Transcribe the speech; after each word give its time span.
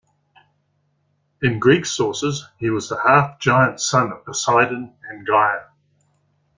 In 1.43 1.59
Greek 1.59 1.85
sources, 1.85 2.47
he 2.57 2.71
was 2.71 2.89
the 2.89 2.99
half-giant 2.99 3.79
son 3.79 4.11
of 4.11 4.25
Poseidon 4.25 4.95
and 5.07 5.27
Gaia. 5.27 5.65